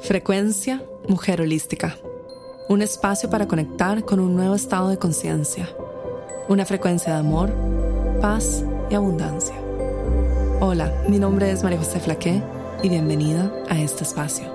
[0.00, 1.96] Frecuencia Mujer Holística.
[2.68, 5.68] Un espacio para conectar con un nuevo estado de conciencia.
[6.48, 7.52] Una frecuencia de amor,
[8.20, 9.56] paz y abundancia.
[10.60, 12.40] Hola, mi nombre es María José Flaqué
[12.82, 14.46] y bienvenida a este espacio.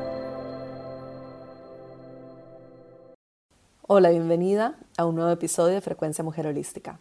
[3.81, 6.99] Hola, bienvenida a un nuevo episodio de Frecuencia Mujer Holística.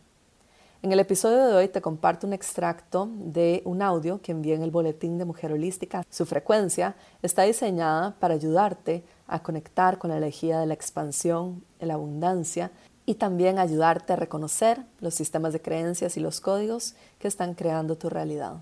[0.83, 4.65] En el episodio de hoy te comparto un extracto de un audio que envié en
[4.65, 6.03] el boletín de Mujer Holística.
[6.11, 11.95] Su frecuencia está diseñada para ayudarte a conectar con la energía de la expansión, la
[11.95, 12.73] abundancia
[13.07, 17.97] y también ayudarte a reconocer los sistemas de creencias y los códigos que están creando
[17.97, 18.55] tu realidad.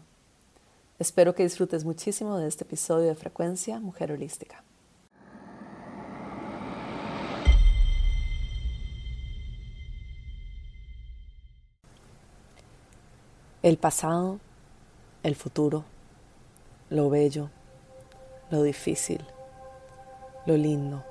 [0.98, 4.62] Espero que disfrutes muchísimo de este episodio de Frecuencia Mujer Holística.
[13.62, 14.38] El pasado,
[15.22, 15.84] el futuro,
[16.88, 17.50] lo bello,
[18.48, 19.22] lo difícil,
[20.46, 21.04] lo lindo,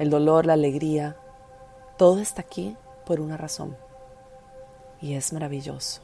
[0.00, 1.16] el dolor, la alegría,
[1.98, 3.76] todo está aquí por una razón.
[5.00, 6.00] Y es maravilloso.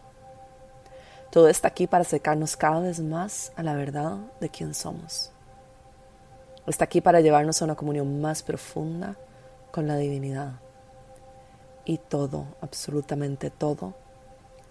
[1.33, 5.33] Todo está aquí para acercarnos cada vez más a la verdad de quién somos.
[6.69, 9.17] Está aquí para llevarnos a una comunión más profunda
[9.73, 10.61] con la divinidad.
[11.85, 13.95] Y todo, absolutamente todo,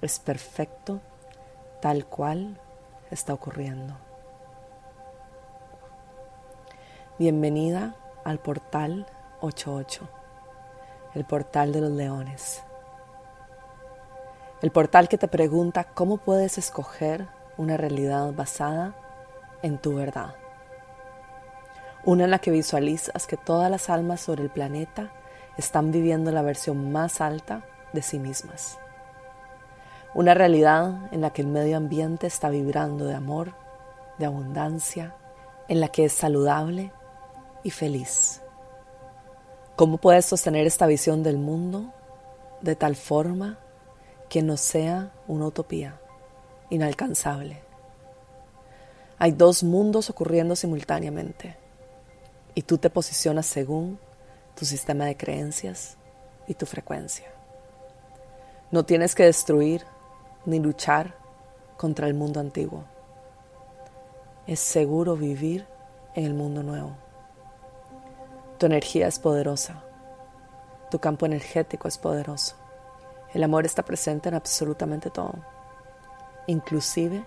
[0.02, 1.02] es perfecto
[1.82, 2.58] tal cual
[3.12, 3.98] está ocurriendo.
[7.18, 9.08] Bienvenida al portal
[9.42, 10.08] 88,
[11.16, 12.64] el portal de los leones.
[14.62, 17.28] El portal que te pregunta cómo puedes escoger
[17.58, 18.96] una realidad basada
[19.62, 20.36] en tu verdad.
[22.06, 25.12] Una en la que visualizas que todas las almas sobre el planeta
[25.58, 28.80] están viviendo la versión más alta de sí mismas
[30.14, 33.54] una realidad en la que el medio ambiente está vibrando de amor,
[34.18, 35.16] de abundancia,
[35.68, 36.92] en la que es saludable
[37.64, 38.42] y feliz.
[39.76, 41.94] ¿Cómo puedes sostener esta visión del mundo
[42.62, 43.60] de tal forma
[44.28, 46.00] que no sea una utopía
[46.70, 47.62] inalcanzable?
[49.20, 51.56] Hay dos mundos ocurriendo simultáneamente
[52.56, 54.00] y tú te posicionas según
[54.56, 55.98] tu sistema de creencias
[56.48, 57.28] y tu frecuencia.
[58.72, 59.86] No tienes que destruir
[60.46, 61.16] ni luchar
[61.78, 62.84] contra el mundo antiguo.
[64.48, 65.68] Es seguro vivir
[66.16, 66.96] en el mundo nuevo.
[68.58, 69.84] Tu energía es poderosa.
[70.92, 72.56] Tu campo energético es poderoso.
[73.34, 75.36] El amor está presente en absolutamente todo,
[76.48, 77.24] inclusive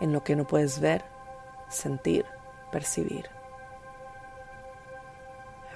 [0.00, 1.04] en lo que no puedes ver,
[1.68, 2.26] sentir,
[2.72, 3.30] percibir.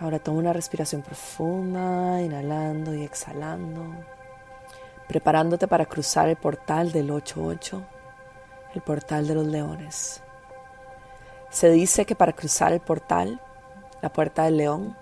[0.01, 3.85] Ahora toma una respiración profunda, inhalando y exhalando
[5.11, 7.83] preparándote para cruzar el portal del 88,
[8.77, 10.23] el portal de los leones.
[11.51, 13.41] Se dice que para cruzar el portal,
[14.03, 14.97] la puerta del león,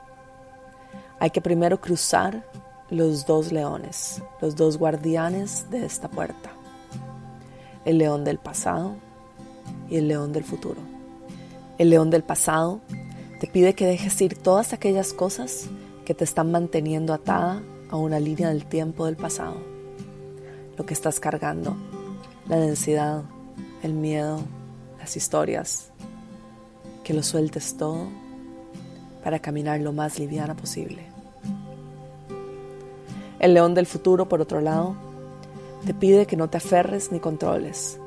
[1.18, 2.42] hay que primero cruzar
[2.88, 6.52] los dos leones, los dos guardianes de esta puerta,
[7.84, 8.96] el león del pasado
[9.90, 10.80] y el león del futuro.
[11.76, 12.80] El león del pasado
[13.40, 15.68] te pide que dejes ir todas aquellas cosas
[16.06, 19.67] que te están manteniendo atada a una línea del tiempo del pasado
[20.78, 21.76] lo que estás cargando,
[22.48, 23.24] la densidad,
[23.82, 24.40] el miedo,
[25.00, 25.90] las historias,
[27.02, 28.06] que lo sueltes todo
[29.24, 31.02] para caminar lo más liviana posible.
[33.40, 34.94] El león del futuro, por otro lado,
[35.84, 37.98] te pide que no te aferres ni controles,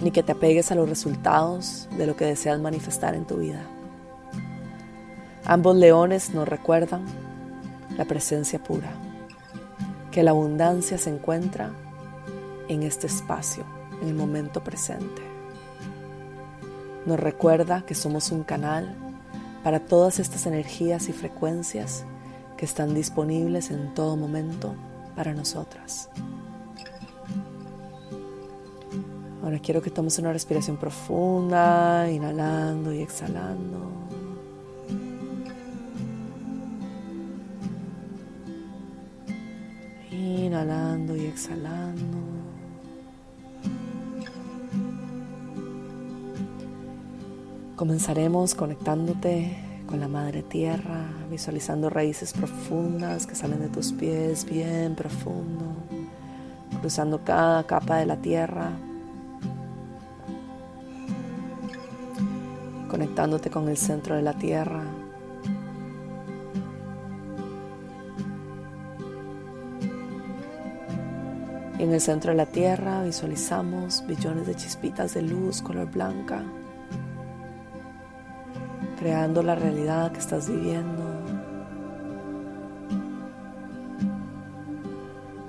[0.00, 3.62] ni que te apegues a los resultados de lo que deseas manifestar en tu vida.
[5.44, 7.04] Ambos leones nos recuerdan
[7.96, 9.07] la presencia pura
[10.18, 11.70] que la abundancia se encuentra
[12.66, 13.64] en este espacio,
[14.02, 15.22] en el momento presente.
[17.06, 18.96] Nos recuerda que somos un canal
[19.62, 22.04] para todas estas energías y frecuencias
[22.56, 24.74] que están disponibles en todo momento
[25.14, 26.10] para nosotras.
[29.44, 34.17] Ahora quiero que tomes una respiración profunda, inhalando y exhalando.
[41.38, 42.18] Exhalando.
[47.76, 49.56] Comenzaremos conectándote
[49.86, 55.64] con la madre tierra, visualizando raíces profundas que salen de tus pies bien profundo,
[56.80, 58.72] cruzando cada capa de la tierra,
[62.90, 64.82] conectándote con el centro de la tierra
[71.78, 76.42] en el centro de la Tierra visualizamos billones de chispitas de luz color blanca
[78.98, 81.04] creando la realidad que estás viviendo.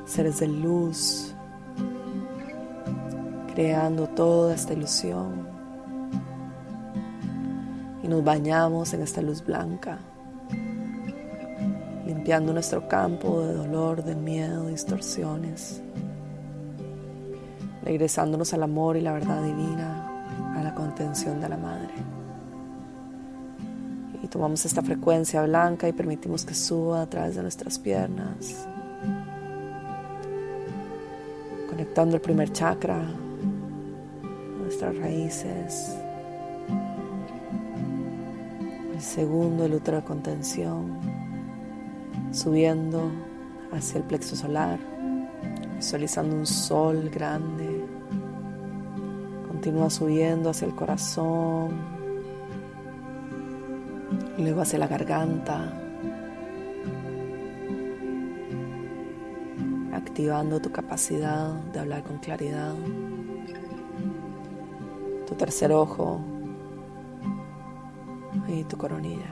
[0.05, 1.33] Seres de luz,
[3.53, 5.47] creando toda esta ilusión.
[8.03, 9.99] Y nos bañamos en esta luz blanca,
[12.05, 15.81] limpiando nuestro campo de dolor, de miedo, distorsiones,
[17.83, 20.09] regresándonos al amor y la verdad divina,
[20.55, 21.93] a la contención de la Madre.
[24.21, 28.67] Y tomamos esta frecuencia blanca y permitimos que suba a través de nuestras piernas,
[31.69, 33.01] conectando el primer chakra,
[34.61, 35.95] nuestras raíces,
[38.93, 40.97] el segundo, el útero de contención,
[42.31, 43.09] subiendo
[43.71, 44.79] hacia el plexo solar,
[45.79, 47.85] visualizando un sol grande,
[49.47, 51.71] continúa subiendo hacia el corazón,
[54.37, 55.71] luego hacia la garganta,
[59.93, 62.75] activando tu capacidad de hablar con claridad,
[65.25, 66.19] tu tercer ojo.
[68.47, 69.31] Y tu coronilla.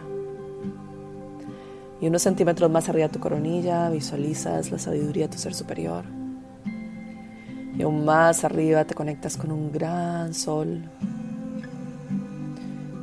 [1.99, 6.16] Y unos centímetros más arriba de tu coronilla visualizas la sabiduría de tu ser superior.
[7.77, 10.89] Y aún más arriba te conectas con un gran sol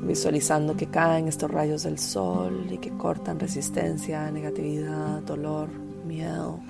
[0.06, 5.68] visualizando que caen estos rayos del sol y que cortan resistencia, negatividad, dolor,
[6.06, 6.60] miedo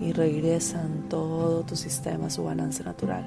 [0.00, 3.26] y regresan todo tu sistema a su balance natural.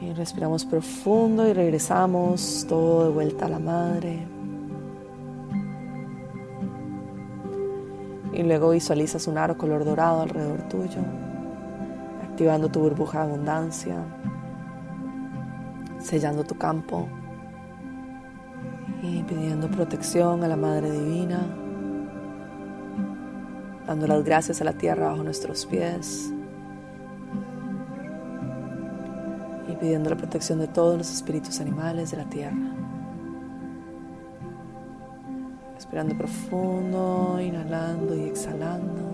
[0.00, 4.35] Y respiramos profundo y regresamos todo de vuelta a la madre.
[8.36, 11.00] Y luego visualizas un aro color dorado alrededor tuyo,
[12.22, 13.96] activando tu burbuja de abundancia,
[15.98, 17.08] sellando tu campo
[19.02, 21.46] y pidiendo protección a la Madre Divina,
[23.86, 26.30] dando las gracias a la tierra bajo nuestros pies
[29.66, 32.85] y pidiendo la protección de todos los espíritus animales de la tierra.
[35.86, 39.06] Respirando profundo, inhalando y exhalando.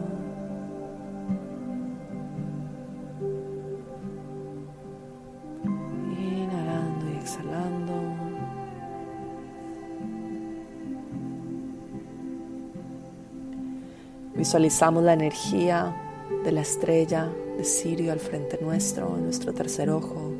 [14.35, 15.95] Visualizamos la energía
[16.43, 20.33] de la estrella de Sirio al frente nuestro, en nuestro tercer ojo,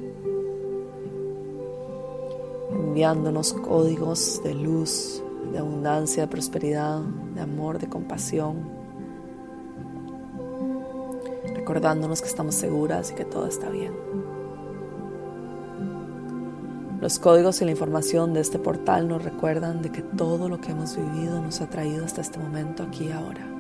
[2.73, 5.22] enviándonos códigos de luz,
[5.53, 7.01] de abundancia, de prosperidad,
[7.35, 8.57] de amor, de compasión,
[11.55, 13.93] recordándonos que estamos seguras y que todo está bien.
[17.01, 20.71] Los códigos y la información de este portal nos recuerdan de que todo lo que
[20.71, 23.53] hemos vivido nos ha traído hasta este momento aquí y ahora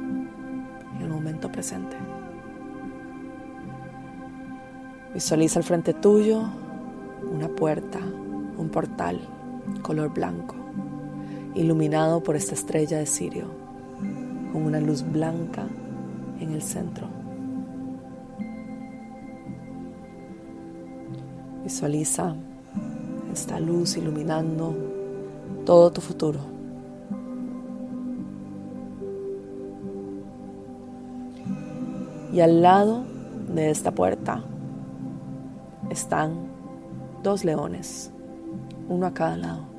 [1.52, 1.96] presente.
[5.14, 6.42] Visualiza al frente tuyo
[7.30, 9.20] una puerta, un portal
[9.82, 10.56] color blanco,
[11.54, 13.46] iluminado por esta estrella de Sirio,
[14.52, 15.66] con una luz blanca
[16.40, 17.06] en el centro.
[21.62, 22.34] Visualiza
[23.32, 24.74] esta luz iluminando
[25.64, 26.40] todo tu futuro.
[32.32, 33.04] Y al lado
[33.54, 34.42] de esta puerta
[35.90, 36.32] están
[37.22, 38.10] dos leones,
[38.88, 39.71] uno a cada lado.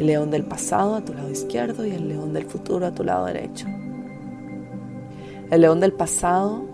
[0.00, 3.04] El león del pasado a tu lado izquierdo y el león del futuro a tu
[3.04, 3.66] lado derecho.
[5.50, 6.64] El león del pasado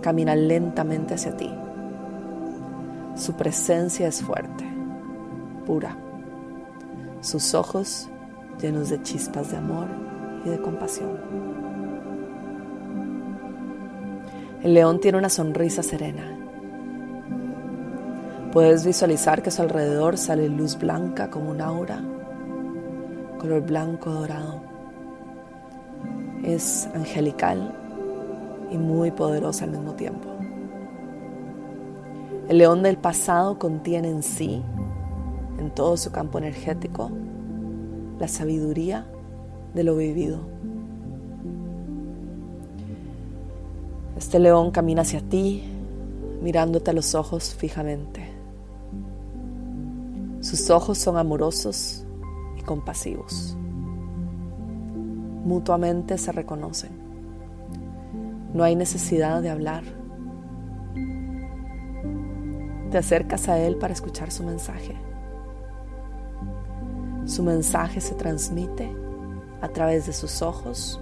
[0.00, 1.52] camina lentamente hacia ti.
[3.16, 4.64] Su presencia es fuerte,
[5.66, 5.94] pura.
[7.20, 8.08] Sus ojos
[8.62, 9.88] llenos de chispas de amor
[10.46, 11.18] y de compasión.
[14.62, 16.43] El león tiene una sonrisa serena.
[18.54, 22.00] Puedes visualizar que a su alrededor sale luz blanca como un aura,
[23.38, 24.62] color blanco dorado.
[26.42, 27.74] Es angelical
[28.70, 30.28] y muy poderosa al mismo tiempo.
[32.48, 34.62] El león del pasado contiene en sí,
[35.58, 37.10] en todo su campo energético,
[38.18, 39.04] la sabiduría
[39.74, 40.54] de lo vivido
[44.16, 45.64] Este león camina hacia ti,
[46.40, 48.33] mirándote a los ojos fijamente.
[50.54, 52.06] Sus ojos son amorosos
[52.56, 53.56] y compasivos.
[55.44, 56.92] Mutuamente se reconocen.
[58.52, 59.82] No hay necesidad de hablar.
[62.92, 64.96] te acercas a Él para escuchar su mensaje.
[67.24, 68.88] Su mensaje se transmite
[69.60, 71.00] a través de sus ojos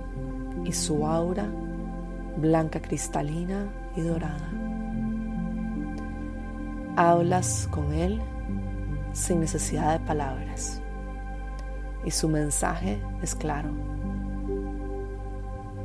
[0.64, 1.44] y su aura
[2.38, 4.50] blanca cristalina y dorada.
[6.96, 8.18] Hablas con Él
[9.12, 10.82] sin necesidad de palabras
[12.04, 13.70] y su mensaje es claro.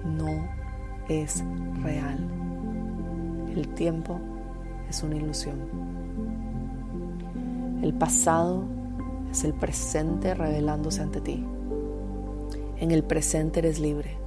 [0.06, 0.48] No
[1.10, 1.44] es
[1.84, 2.18] real.
[3.56, 4.20] El tiempo
[4.90, 5.58] es una ilusión.
[7.82, 8.64] El pasado
[9.32, 11.46] es el presente revelándose ante ti.
[12.78, 14.18] En el presente eres libre.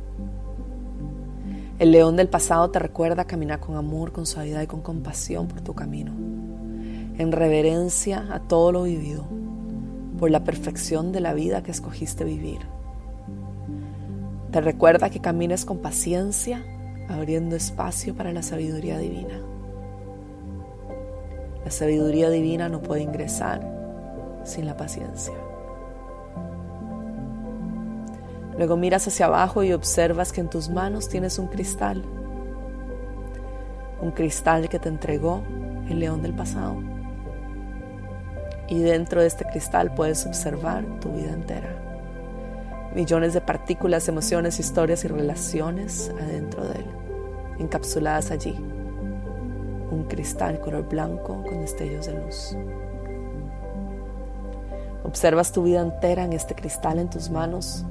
[1.78, 5.62] El león del pasado te recuerda caminar con amor, con suavidad y con compasión por
[5.62, 6.12] tu camino,
[7.20, 9.24] en reverencia a todo lo vivido,
[10.18, 12.60] por la perfección de la vida que escogiste vivir.
[14.50, 16.64] Te recuerda que camines con paciencia,
[17.10, 19.38] abriendo espacio para la sabiduría divina.
[21.62, 23.60] La sabiduría divina no puede ingresar
[24.44, 25.34] sin la paciencia.
[28.56, 32.02] Luego miras hacia abajo y observas que en tus manos tienes un cristal.
[34.00, 35.42] Un cristal que te entregó
[35.90, 37.00] el león del pasado.
[38.70, 41.68] Y dentro de este cristal puedes observar tu vida entera.
[42.94, 46.86] Millones de partículas, emociones, historias y relaciones adentro de él,
[47.58, 48.56] encapsuladas allí.
[49.90, 52.56] Un cristal color blanco con destellos de luz.
[55.04, 57.84] Observas tu vida entera en este cristal en tus manos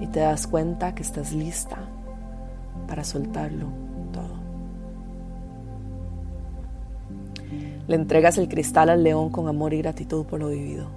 [0.00, 1.78] y te das cuenta que estás lista
[2.88, 3.87] para soltarlo
[7.88, 10.88] Le entregas el cristal al león con amor y gratitud por lo vivido,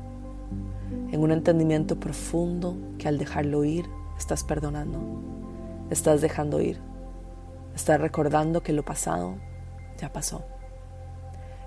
[1.09, 3.85] en un entendimiento profundo que al dejarlo ir
[4.17, 4.99] estás perdonando,
[5.89, 6.81] estás dejando ir,
[7.73, 9.35] estás recordando que lo pasado
[9.97, 10.43] ya pasó.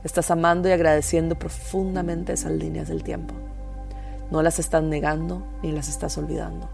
[0.02, 3.35] Estás amando y agradeciendo profundamente esas líneas del tiempo.
[4.31, 6.69] No las estás negando ni las estás olvidando.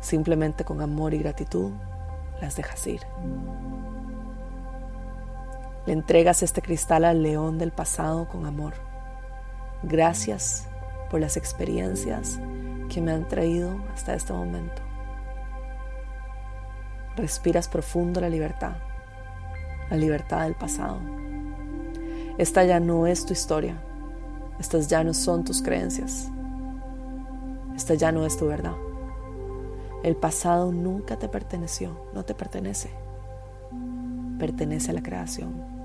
[0.00, 1.72] Simplemente con amor y gratitud
[2.40, 3.00] las dejas ir.
[5.86, 8.74] Le entregas este cristal al león del pasado con amor.
[9.84, 10.66] Gracias
[11.10, 12.40] por las experiencias
[12.88, 14.82] que me han traído hasta este momento.
[17.14, 18.72] Respiras profundo la libertad,
[19.88, 20.98] la libertad del pasado.
[22.36, 23.76] Esta ya no es tu historia,
[24.58, 26.30] estas ya no son tus creencias,
[27.76, 28.74] esta ya no es tu verdad.
[30.02, 32.90] El pasado nunca te perteneció, no te pertenece.
[34.38, 35.75] Pertenece a la creación.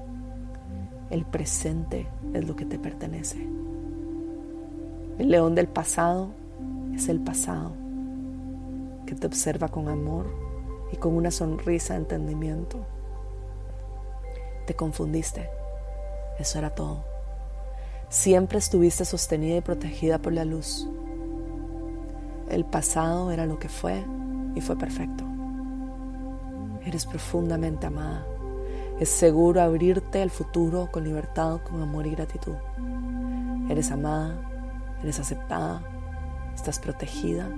[1.11, 3.45] El presente es lo que te pertenece.
[5.19, 6.29] El león del pasado
[6.95, 7.73] es el pasado
[9.05, 10.27] que te observa con amor
[10.93, 12.79] y con una sonrisa de entendimiento.
[14.65, 15.49] Te confundiste.
[16.39, 17.03] Eso era todo.
[18.07, 20.87] Siempre estuviste sostenida y protegida por la luz.
[22.49, 24.01] El pasado era lo que fue
[24.55, 25.25] y fue perfecto.
[26.85, 28.25] Eres profundamente amada.
[29.01, 32.53] Es seguro abrirte al futuro con libertad, con amor y gratitud.
[33.67, 34.35] Eres amada,
[35.01, 35.81] eres aceptada,
[36.53, 37.49] estás protegida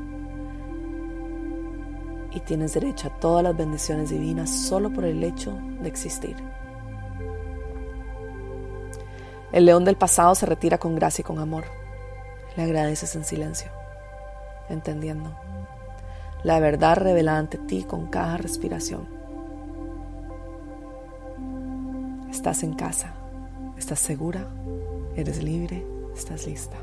[2.31, 6.37] y tienes derecho a todas las bendiciones divinas solo por el hecho de existir.
[9.51, 11.65] El león del pasado se retira con gracia y con amor.
[12.55, 13.69] Le agradeces en silencio
[14.69, 15.37] entendiendo
[16.43, 19.12] la verdad revelada ante ti con cada respiración.
[22.33, 23.13] Estás en casa,
[23.77, 24.47] estás segura,
[25.15, 25.85] eres libre,
[26.15, 26.75] estás lista.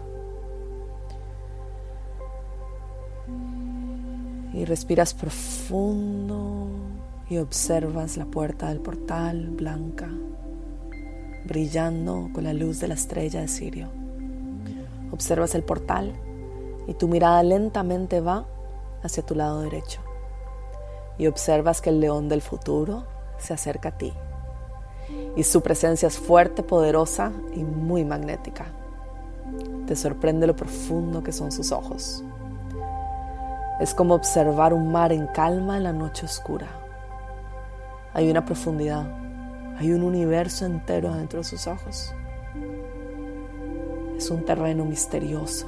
[4.54, 6.68] Y respiras profundo
[7.28, 10.08] y observas la puerta del portal blanca,
[11.44, 13.88] brillando con la luz de la estrella de Sirio.
[15.10, 16.14] Observas el portal
[16.86, 18.46] y tu mirada lentamente va
[19.02, 20.00] hacia tu lado derecho.
[21.18, 23.04] Y observas que el león del futuro
[23.36, 24.12] se acerca a ti
[25.36, 28.66] y su presencia es fuerte, poderosa y muy magnética.
[29.86, 32.24] Te sorprende lo profundo que son sus ojos.
[33.80, 36.68] Es como observar un mar en calma en la noche oscura.
[38.12, 39.06] Hay una profundidad,
[39.78, 42.12] hay un universo entero dentro de sus ojos.
[44.16, 45.66] Es un terreno misterioso,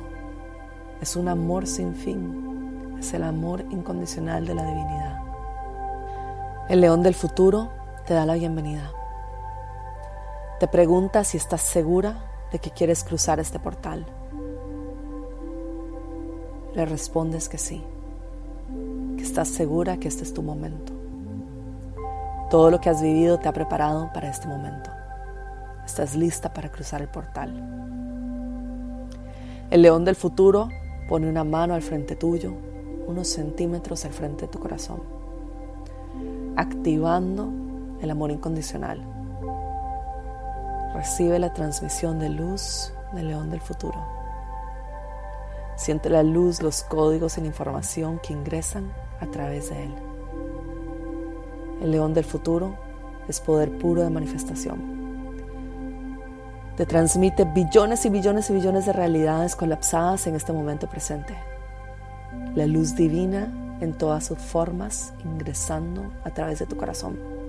[1.01, 5.21] es un amor sin fin, es el amor incondicional de la divinidad.
[6.69, 7.71] El león del futuro
[8.07, 8.93] te da la bienvenida.
[10.63, 14.07] Te pregunta si estás segura de que quieres cruzar este portal.
[16.73, 17.83] Le respondes que sí,
[19.17, 20.93] que estás segura que este es tu momento.
[22.49, 24.89] Todo lo que has vivido te ha preparado para este momento.
[25.85, 27.51] estás lista para cruzar el portal.
[29.69, 30.69] El león del futuro
[31.09, 32.55] pone una mano al frente tuyo,
[33.09, 35.03] unos centímetros al frente de tu corazón,
[36.55, 37.49] activando
[38.01, 39.22] el amor incondicional.
[40.95, 43.99] Recibe la transmisión de luz del león del futuro.
[45.77, 49.95] Siente la luz, los códigos y la información que ingresan a través de él.
[51.83, 52.77] El león del futuro
[53.27, 55.03] es poder puro de manifestación.
[56.77, 61.35] Te transmite billones y billones y billones de realidades colapsadas en este momento presente.
[62.55, 67.42] La luz divina en todas sus formas ingresando a través de tu corazón.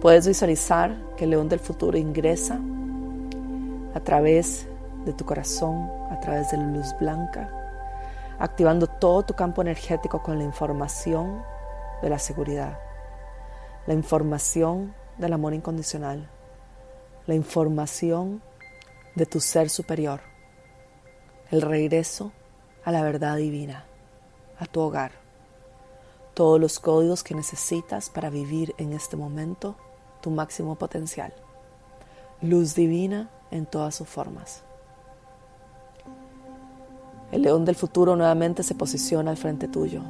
[0.00, 2.58] Puedes visualizar que el león del futuro ingresa
[3.94, 4.66] a través
[5.04, 7.50] de tu corazón, a través de la luz blanca,
[8.38, 11.42] activando todo tu campo energético con la información
[12.00, 12.78] de la seguridad,
[13.86, 16.30] la información del amor incondicional,
[17.26, 18.40] la información
[19.16, 20.22] de tu ser superior,
[21.50, 22.32] el regreso
[22.86, 23.84] a la verdad divina,
[24.58, 25.12] a tu hogar,
[26.32, 29.76] todos los códigos que necesitas para vivir en este momento
[30.20, 31.32] tu máximo potencial,
[32.42, 34.62] luz divina en todas sus formas.
[37.32, 40.02] El león del futuro nuevamente se posiciona al frente tuyo,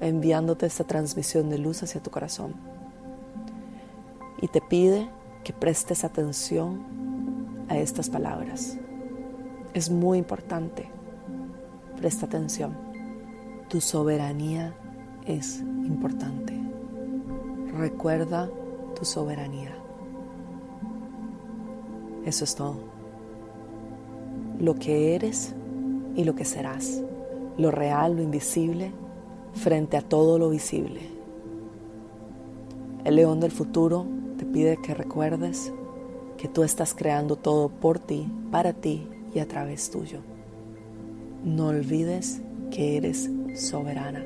[0.00, 2.54] enviándote esta transmisión de luz hacia tu corazón.
[4.40, 5.08] Y te pide
[5.44, 8.78] que prestes atención a estas palabras.
[9.74, 10.90] Es muy importante.
[11.96, 12.74] Presta atención.
[13.68, 14.74] Tu soberanía
[15.26, 16.58] es importante.
[17.76, 18.50] Recuerda
[19.02, 19.72] tu soberanía.
[22.24, 22.76] Eso es todo.
[24.60, 25.56] Lo que eres
[26.14, 27.02] y lo que serás.
[27.58, 28.92] Lo real, lo invisible,
[29.54, 31.00] frente a todo lo visible.
[33.02, 34.06] El león del futuro
[34.38, 35.72] te pide que recuerdes
[36.36, 40.20] que tú estás creando todo por ti, para ti y a través tuyo.
[41.42, 44.24] No olvides que eres soberana.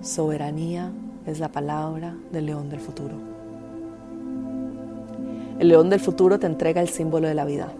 [0.00, 0.92] Soberanía
[1.26, 3.14] es la palabra del león del futuro.
[5.58, 7.72] El león del futuro te entrega el símbolo de la vida,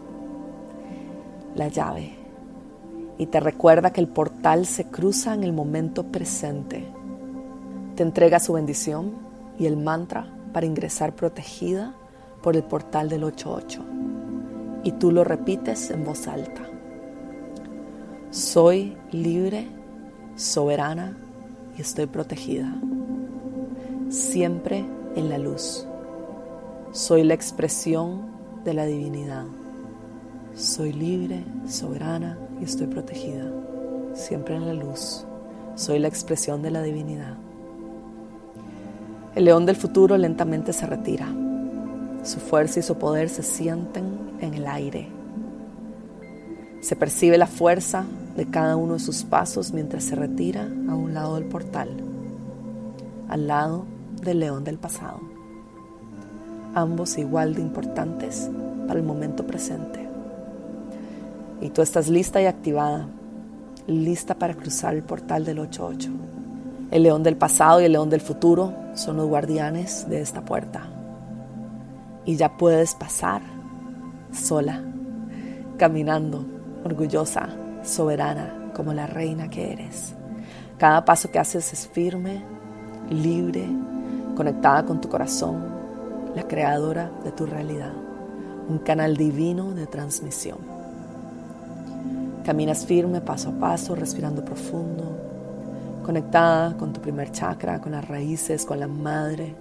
[1.55, 2.13] la llave,
[3.17, 6.85] y te recuerda que el portal se cruza en el momento presente.
[7.95, 9.13] Te entrega su bendición
[9.59, 11.93] y el mantra para ingresar protegida
[12.41, 13.83] por el portal del 88.
[14.83, 16.63] Y tú lo repites en voz alta.
[18.31, 19.67] Soy libre,
[20.35, 21.15] soberana
[21.77, 22.73] y estoy protegida.
[24.13, 25.87] Siempre en la luz.
[26.91, 28.27] Soy la expresión
[28.63, 29.45] de la divinidad.
[30.53, 33.51] Soy libre, soberana y estoy protegida.
[34.13, 35.25] Siempre en la luz.
[35.73, 37.37] Soy la expresión de la divinidad.
[39.33, 41.27] El león del futuro lentamente se retira.
[42.21, 45.09] Su fuerza y su poder se sienten en el aire.
[46.81, 48.05] Se percibe la fuerza
[48.37, 51.89] de cada uno de sus pasos mientras se retira a un lado del portal,
[53.27, 53.85] al lado
[54.23, 55.19] del león del pasado.
[56.75, 58.49] Ambos igual de importantes
[58.87, 60.07] para el momento presente.
[61.61, 63.07] Y tú estás lista y activada,
[63.87, 66.09] lista para cruzar el portal del 88.
[66.91, 70.87] El león del pasado y el león del futuro son los guardianes de esta puerta.
[72.25, 73.41] Y ya puedes pasar
[74.31, 74.81] sola,
[75.77, 76.45] caminando,
[76.83, 77.49] orgullosa,
[77.83, 80.13] soberana, como la reina que eres.
[80.77, 82.43] Cada paso que haces es firme,
[83.09, 83.67] libre,
[84.35, 85.63] conectada con tu corazón,
[86.35, 87.93] la creadora de tu realidad,
[88.67, 90.57] un canal divino de transmisión.
[92.43, 95.03] Caminas firme paso a paso, respirando profundo,
[96.03, 99.55] conectada con tu primer chakra, con las raíces, con la madre,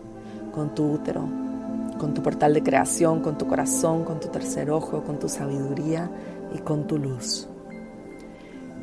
[0.52, 1.22] con tu útero,
[1.98, 6.10] con tu portal de creación, con tu corazón, con tu tercer ojo, con tu sabiduría
[6.54, 7.48] y con tu luz.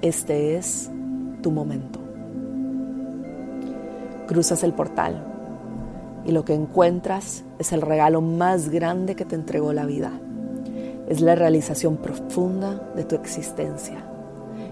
[0.01, 0.89] Este es
[1.41, 1.99] tu momento.
[4.27, 5.38] Cruzas el portal
[6.29, 10.11] y lo que encuentras es el regalo más grande que te entregó la vida.
[11.07, 14.05] Es la realización profunda de tu existencia.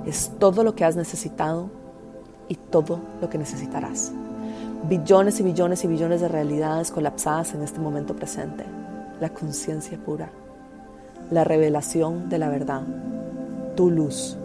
[0.05, 1.71] Es todo lo que has necesitado
[2.47, 4.11] y todo lo que necesitarás.
[4.87, 8.63] Billones y billones y billones de realidades colapsadas en este momento presente.
[9.19, 10.29] La conciencia pura,
[11.31, 12.83] la revelación de la verdad,
[13.75, 14.37] tu luz,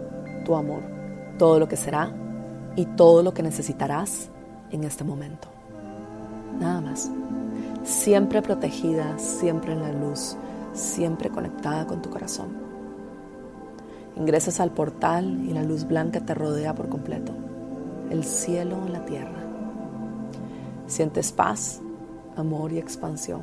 [0.45, 0.81] tu amor,
[1.37, 2.11] todo lo que será
[2.75, 4.29] y todo lo que necesitarás
[4.71, 5.52] en este momento.
[6.59, 7.11] Nada más.
[7.83, 10.37] Siempre protegida, siempre en la luz,
[10.73, 12.49] siempre conectada con tu corazón.
[14.15, 17.33] Ingresas al portal y la luz blanca te rodea por completo
[18.13, 19.41] el cielo en la tierra.
[20.87, 21.81] Sientes paz,
[22.35, 23.41] amor y expansión.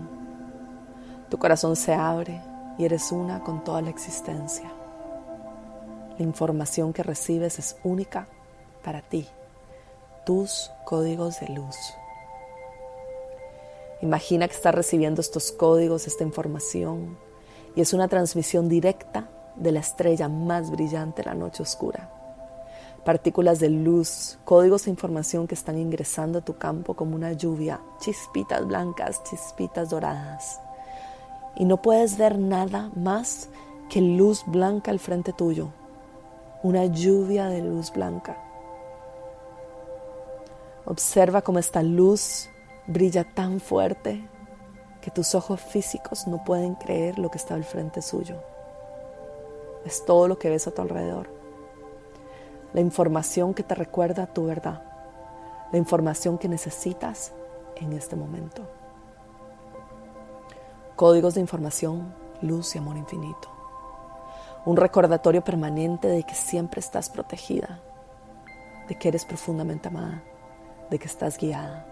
[1.29, 2.41] Tu corazón se abre
[2.79, 4.71] y eres una con toda la existencia.
[6.19, 8.29] La información que recibes es única
[8.85, 9.27] para ti,
[10.25, 11.77] tus códigos de luz.
[14.03, 17.19] Imagina que estás recibiendo estos códigos, esta información,
[17.77, 22.11] y es una transmisión directa de la estrella más brillante la noche oscura.
[23.05, 27.81] Partículas de luz, códigos de información que están ingresando a tu campo como una lluvia,
[27.99, 30.61] chispitas blancas, chispitas doradas.
[31.57, 33.49] Y no puedes ver nada más
[33.91, 35.69] que luz blanca al frente tuyo,
[36.63, 38.37] una lluvia de luz blanca.
[40.87, 42.49] Observa cómo esta luz
[42.91, 44.29] brilla tan fuerte
[45.01, 48.43] que tus ojos físicos no pueden creer lo que está al frente suyo.
[49.85, 51.31] Es todo lo que ves a tu alrededor.
[52.73, 54.83] La información que te recuerda tu verdad.
[55.71, 57.33] La información que necesitas
[57.77, 58.69] en este momento.
[60.97, 63.49] Códigos de información, luz y amor infinito.
[64.67, 67.81] Un recordatorio permanente de que siempre estás protegida,
[68.89, 70.23] de que eres profundamente amada,
[70.91, 71.90] de que estás guiada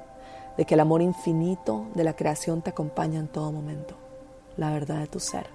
[0.58, 3.94] de que el amor infinito de la creación te acompaña en todo momento,
[4.56, 5.46] la verdad de tu ser.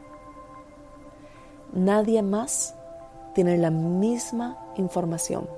[1.74, 2.74] Nadie más
[3.36, 5.50] tiene la misma información.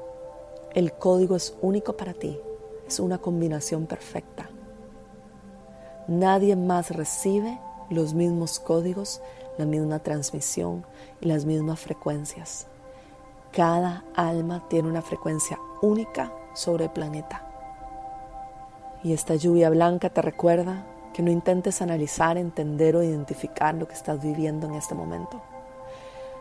[0.73, 2.39] El código es único para ti,
[2.87, 4.49] es una combinación perfecta.
[6.07, 7.59] Nadie más recibe
[7.91, 9.21] los mismos códigos,
[9.59, 10.85] la misma transmisión
[11.21, 12.65] y las mismas frecuencias.
[13.51, 17.44] Cada alma tiene una frecuencia única sobre el planeta.
[19.05, 23.93] Y esta lluvia blanca te recuerda que no intentes analizar, entender o identificar lo que
[23.93, 25.43] estás viviendo en este momento.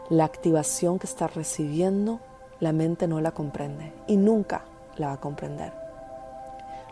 [0.09, 2.21] La activación que estás recibiendo,
[2.61, 4.65] la mente no la comprende y nunca
[4.97, 5.75] la va a comprender.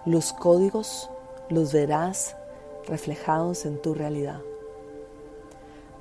[0.04, 1.08] Los códigos
[1.48, 2.37] los verás
[2.87, 4.42] reflejados en tu realidad.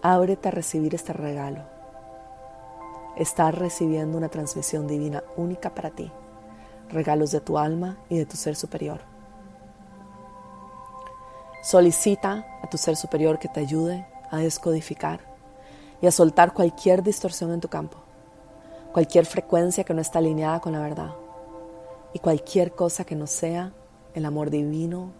[0.01, 1.61] Ábrete a recibir este regalo.
[3.15, 6.11] Estás recibiendo una transmisión divina única para ti,
[6.89, 9.10] regalos de tu alma y de tu ser superior.
[11.61, 15.19] Solicita a tu ser superior que te ayude a descodificar
[16.01, 17.97] y a soltar cualquier distorsión en tu campo,
[18.91, 21.11] cualquier frecuencia que no está alineada con la verdad
[22.13, 23.73] y cualquier cosa que no sea
[24.15, 25.11] el amor divino,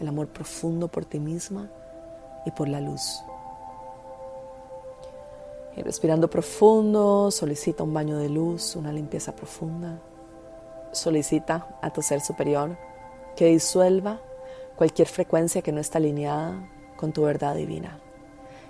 [0.00, 1.68] el amor profundo por ti misma
[2.46, 3.22] y por la luz.
[5.76, 9.98] Respirando profundo, solicita un baño de luz, una limpieza profunda.
[10.92, 12.76] Solicita a tu ser superior
[13.34, 14.20] que disuelva
[14.80, 16.54] cualquier frecuencia que no está alineada
[16.96, 17.98] con tu verdad divina,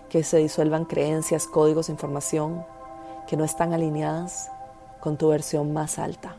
[0.08, 2.66] que se disuelvan creencias, códigos, información
[3.28, 4.50] que no están alineadas
[4.98, 6.34] con tu versión más alta,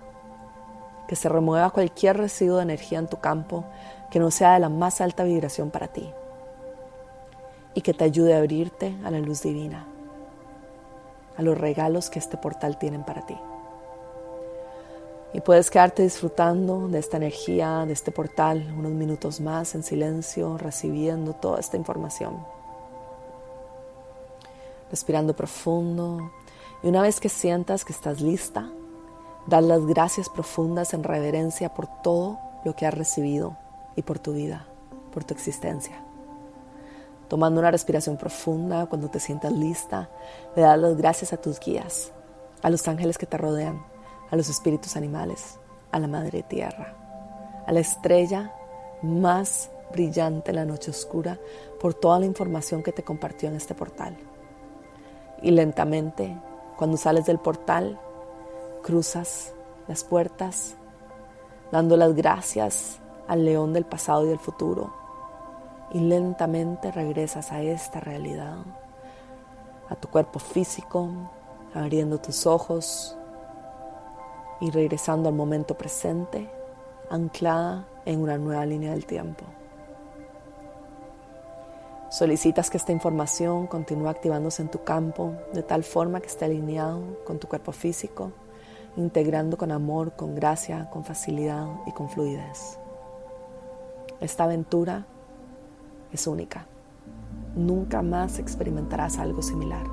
[1.08, 3.64] que se remueva cualquier residuo de energía en tu campo
[4.10, 6.12] que no sea de la más alta vibración para ti
[7.74, 9.88] y que te ayude a abrirte a la luz divina,
[11.38, 13.38] a los regalos que este portal tienen para ti.
[15.34, 20.58] Y puedes quedarte disfrutando de esta energía, de este portal, unos minutos más en silencio,
[20.58, 22.46] recibiendo toda esta información.
[24.90, 26.32] Respirando profundo.
[26.84, 28.70] Y una vez que sientas que estás lista,
[29.48, 33.56] dar las gracias profundas en reverencia por todo lo que has recibido
[33.96, 34.68] y por tu vida,
[35.14, 36.04] por tu existencia.
[37.30, 40.10] Tomando una respiración profunda, cuando te sientas lista,
[40.58, 42.12] le das las gracias a tus guías,
[42.62, 43.82] a los ángeles que te rodean,
[44.32, 45.60] a los espíritus animales,
[45.92, 46.96] a la madre tierra,
[47.68, 48.54] a la estrella
[49.04, 51.38] más brillante en la noche oscura
[51.80, 54.18] por toda la información que te compartió en este portal.
[55.42, 56.36] Y lentamente,
[56.78, 58.00] cuando sales del portal,
[58.82, 59.54] cruzas
[59.88, 60.76] las puertas,
[61.72, 64.94] dando las gracias al león del pasado y del futuro.
[65.92, 68.60] Y lentamente regresas a esta realidad,
[69.90, 71.10] a tu cuerpo físico,
[71.74, 73.18] abriendo tus ojos,
[74.62, 76.48] y regresando al momento presente,
[77.10, 79.44] anclada en una nueva línea del tiempo.
[82.10, 87.02] Solicitas que esta información continúe activándose en tu campo de tal forma que esté alineado
[87.26, 88.32] con tu cuerpo físico,
[88.98, 92.78] integrando con amor, con gracia, con facilidad y con fluidez.
[94.20, 95.06] Esta aventura
[96.12, 96.68] es única.
[97.56, 99.86] Nunca más experimentarás algo similar.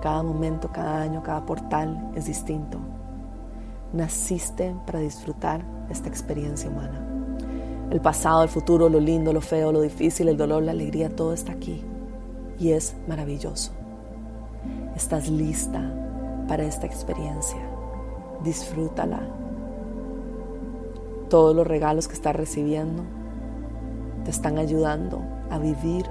[0.00, 2.78] Cada momento, cada año, cada portal es distinto
[3.92, 7.06] naciste para disfrutar esta experiencia humana.
[7.90, 11.32] El pasado, el futuro, lo lindo, lo feo, lo difícil, el dolor, la alegría, todo
[11.32, 11.82] está aquí
[12.58, 13.72] y es maravilloso.
[14.94, 15.82] Estás lista
[16.46, 17.60] para esta experiencia.
[18.44, 19.20] Disfrútala.
[21.28, 23.02] Todos los regalos que estás recibiendo
[24.24, 26.04] te están ayudando a vivir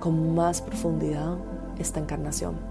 [0.00, 1.36] con más profundidad
[1.78, 2.69] esta encarnación.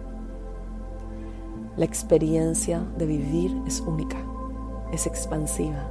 [1.78, 4.18] La experiencia de vivir es única,
[4.92, 5.88] es expansiva,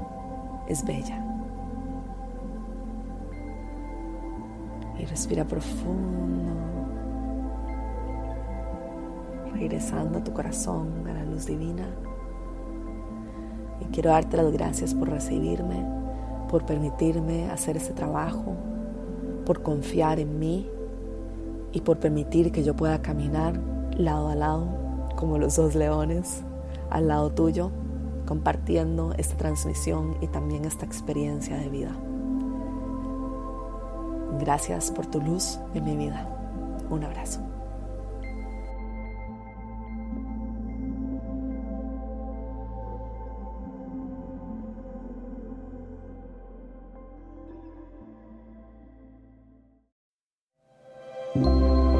[0.67, 1.25] es bella.
[4.99, 6.53] Y respira profundo,
[9.53, 11.87] regresando a tu corazón, a la luz divina.
[13.81, 15.87] Y quiero darte las gracias por recibirme,
[16.51, 18.57] por permitirme hacer este trabajo,
[19.47, 20.69] por confiar en mí
[21.73, 23.59] y por permitir que yo pueda caminar
[23.97, 24.88] lado a lado
[25.19, 26.45] como los dos leones
[26.91, 27.73] al lado tuyo,
[28.25, 31.91] compartiendo esta transmisión y también esta experiencia de vida.
[34.39, 36.29] Gracias por tu luz en mi vida.
[36.89, 37.41] Un abrazo.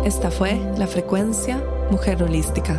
[0.05, 2.79] Esta fue la frecuencia Mujer Holística,